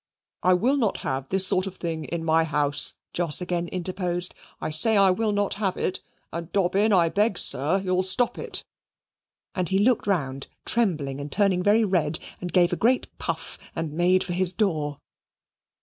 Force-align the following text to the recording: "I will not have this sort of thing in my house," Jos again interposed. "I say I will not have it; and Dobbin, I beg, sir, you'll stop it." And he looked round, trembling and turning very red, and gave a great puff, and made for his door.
"I 0.41 0.55
will 0.55 0.77
not 0.77 0.97
have 1.05 1.27
this 1.27 1.45
sort 1.45 1.67
of 1.67 1.75
thing 1.75 2.05
in 2.05 2.25
my 2.25 2.43
house," 2.43 2.95
Jos 3.13 3.39
again 3.39 3.67
interposed. 3.67 4.33
"I 4.59 4.71
say 4.71 4.97
I 4.97 5.11
will 5.11 5.31
not 5.31 5.53
have 5.61 5.77
it; 5.77 5.99
and 6.33 6.51
Dobbin, 6.51 6.91
I 6.91 7.07
beg, 7.09 7.37
sir, 7.37 7.79
you'll 7.85 8.01
stop 8.01 8.39
it." 8.39 8.63
And 9.53 9.69
he 9.69 9.77
looked 9.77 10.07
round, 10.07 10.47
trembling 10.65 11.21
and 11.21 11.31
turning 11.31 11.61
very 11.61 11.85
red, 11.85 12.17
and 12.41 12.51
gave 12.51 12.73
a 12.73 12.81
great 12.81 13.15
puff, 13.19 13.59
and 13.75 13.93
made 13.93 14.23
for 14.23 14.33
his 14.33 14.51
door. 14.51 14.97